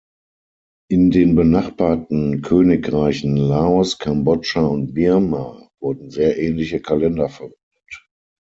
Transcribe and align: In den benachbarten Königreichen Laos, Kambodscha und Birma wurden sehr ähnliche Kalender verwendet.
In 0.89 1.11
den 1.11 1.35
benachbarten 1.35 2.41
Königreichen 2.41 3.37
Laos, 3.37 3.99
Kambodscha 3.99 4.65
und 4.65 4.95
Birma 4.95 5.69
wurden 5.79 6.09
sehr 6.09 6.39
ähnliche 6.39 6.79
Kalender 6.79 7.29
verwendet. 7.29 7.59